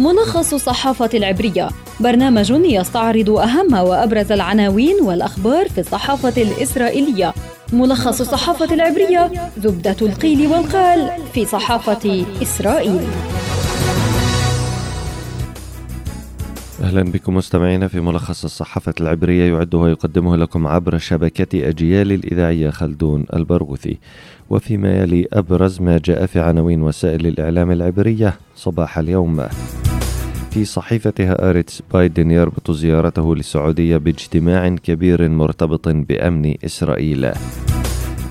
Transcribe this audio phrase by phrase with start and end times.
[0.00, 1.68] ملخص الصحافة العبرية.
[2.00, 7.34] برنامج يستعرض أهم وأبرز العناوين والأخبار في الصحافة الإسرائيلية.
[7.72, 13.00] ملخص الصحافة العبرية زبدة القيل والقال في صحافة إسرائيل.
[16.82, 23.24] أهلا بكم مستمعينا في ملخص الصحافة العبرية يعد ويقدمه لكم عبر شبكة أجيال الإذاعية خلدون
[23.34, 23.98] البرغوثي.
[24.50, 29.46] وفيما يلي أبرز ما جاء في عناوين وسائل الإعلام العبرية صباح اليوم.
[30.50, 37.32] في صحيفتها آريتس بايدن يربط زيارته للسعودية باجتماع كبير مرتبط بأمن إسرائيل.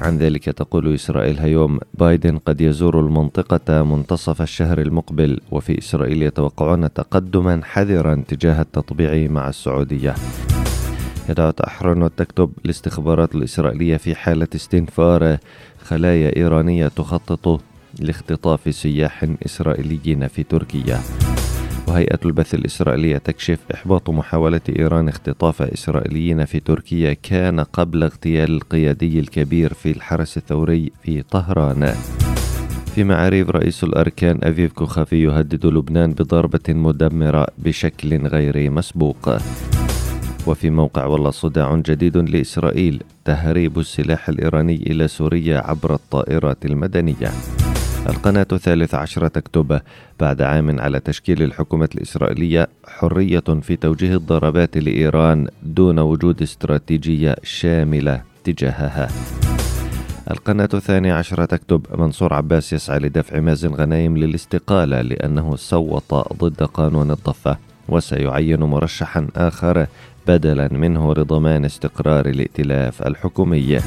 [0.01, 6.93] عن ذلك تقول إسرائيل هيوم بايدن قد يزور المنطقة منتصف الشهر المقبل وفي إسرائيل يتوقعون
[6.93, 10.15] تقدما حذرا تجاه التطبيع مع السعودية.
[11.29, 15.37] يدعوت أحرنوت تكتب الاستخبارات الإسرائيلية في حالة استنفار
[15.83, 17.61] خلايا إيرانية تخطط
[17.99, 20.99] لاختطاف سياح إسرائيليين في تركيا.
[21.89, 29.19] وهيئة البث الإسرائيلية تكشف إحباط محاولة إيران اختطاف إسرائيليين في تركيا كان قبل اغتيال القيادي
[29.19, 31.93] الكبير في الحرس الثوري في طهران.
[32.95, 39.37] في معاريف رئيس الأركان أفيف كوخافي يهدد لبنان بضربة مدمرة بشكل غير مسبوق.
[40.47, 47.31] وفي موقع والله صداع جديد لإسرائيل تهريب السلاح الإيراني إلى سوريا عبر الطائرات المدنية.
[48.07, 49.81] القناة الثالث عشرة تكتب
[50.19, 58.21] بعد عام على تشكيل الحكومة الإسرائيلية حرية في توجيه الضربات لإيران دون وجود استراتيجية شاملة
[58.43, 59.07] تجاهها.
[60.31, 67.11] القناة الثانية عشرة تكتب منصور عباس يسعى لدفع مازن غنايم للاستقالة لأنه صوت ضد قانون
[67.11, 67.57] الضفة
[67.89, 69.87] وسيعين مرشحا آخر
[70.27, 73.79] بدلا منه لضمان استقرار الائتلاف الحكومي.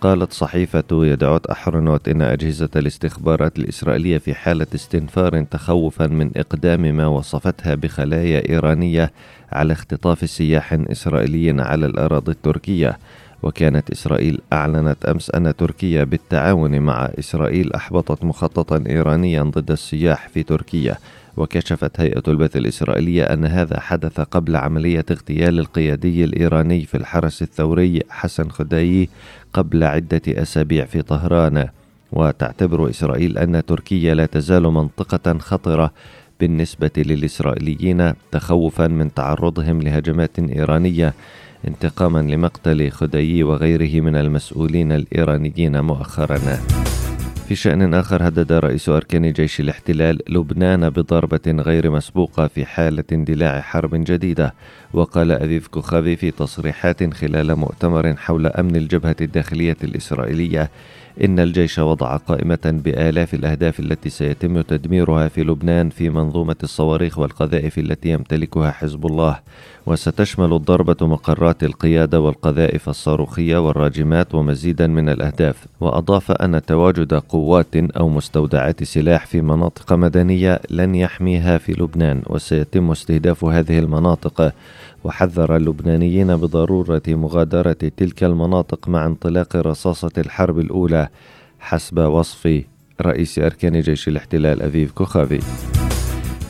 [0.00, 7.06] قالت صحيفة يدعوت أحرنوت إن أجهزة الاستخبارات الإسرائيلية في حالة استنفار تخوفا من إقدام ما
[7.06, 9.12] وصفتها بخلايا إيرانية
[9.52, 12.98] على اختطاف سياح إسرائيلي على الأراضي التركية.
[13.42, 20.42] وكانت إسرائيل أعلنت أمس أن تركيا بالتعاون مع إسرائيل أحبطت مخططا إيرانيا ضد السياح في
[20.42, 20.96] تركيا
[21.36, 28.02] وكشفت هيئة البث الإسرائيلية أن هذا حدث قبل عملية اغتيال القيادي الإيراني في الحرس الثوري
[28.10, 29.08] حسن خدايي
[29.52, 31.68] قبل عدة أسابيع في طهران.
[32.12, 35.92] وتعتبر إسرائيل أن تركيا لا تزال منطقة خطرة
[36.40, 41.14] بالنسبة للإسرائيليين تخوفا من تعرضهم لهجمات إيرانية
[41.68, 46.38] انتقاما لمقتل خديي وغيره من المسؤولين الإيرانيين مؤخرا.
[47.48, 53.60] في شأن آخر هدد رئيس أركان جيش الاحتلال لبنان بضربة غير مسبوقة في حالة اندلاع
[53.60, 54.54] حرب جديدة.
[54.92, 60.70] وقال أبيف كوخافي في تصريحات خلال مؤتمر حول أمن الجبهة الداخلية الإسرائيلية
[61.24, 67.78] إن الجيش وضع قائمة بآلاف الأهداف التي سيتم تدميرها في لبنان في منظومة الصواريخ والقذائف
[67.78, 69.38] التي يمتلكها حزب الله.
[69.86, 78.08] وستشمل الضربة مقرات القيادة والقذائف الصاروخية والراجمات ومزيدا من الأهداف وأضاف أن تواجد قوات أو
[78.08, 84.52] مستودعات سلاح في مناطق مدنية لن يحميها في لبنان وسيتم استهداف هذه المناطق
[85.04, 91.08] وحذر اللبنانيين بضرورة مغادرة تلك المناطق مع انطلاق رصاصة الحرب الأولى
[91.60, 92.62] حسب وصف
[93.02, 95.40] رئيس أركان جيش الاحتلال أفيف كوخافي.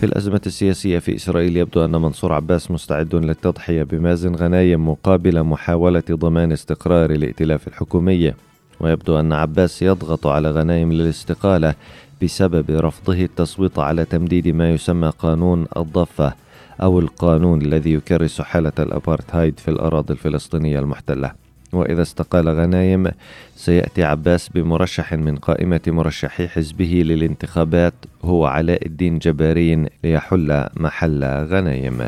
[0.00, 6.02] في الأزمة السياسية في إسرائيل يبدو أن منصور عباس مستعد للتضحية بمازن غنايم مقابل محاولة
[6.10, 8.32] ضمان استقرار الائتلاف الحكومي.
[8.80, 11.74] ويبدو أن عباس يضغط على غنايم للاستقالة
[12.22, 16.34] بسبب رفضه التصويت على تمديد ما يسمى قانون الضفة
[16.82, 21.45] أو القانون الذي يكرس حالة الأبارتهايد في الأراضي الفلسطينية المحتلة.
[21.72, 23.10] وإذا استقال غنايم
[23.56, 27.94] سيأتي عباس بمرشح من قائمة مرشحي حزبه للانتخابات
[28.24, 31.98] هو علاء الدين جبارين ليحل محل غنايم.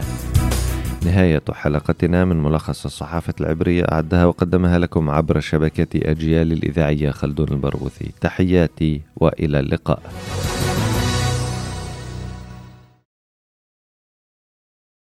[1.04, 8.10] نهاية حلقتنا من ملخص الصحافة العبرية أعدها وقدمها لكم عبر شبكة أجيال الإذاعية خلدون البرغوثي.
[8.20, 10.02] تحياتي وإلى اللقاء.